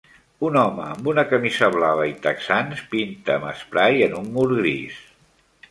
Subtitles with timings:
[0.47, 5.03] Un home amb una camisa blava i texans pinta amb esprai en un mur gris.